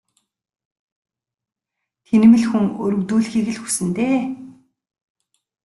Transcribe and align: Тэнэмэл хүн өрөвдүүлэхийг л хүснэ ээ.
Тэнэмэл 2.05 2.43
хүн 2.49 2.65
өрөвдүүлэхийг 2.83 3.47
л 3.53 3.61
хүснэ 3.61 3.99
ээ. 4.11 4.19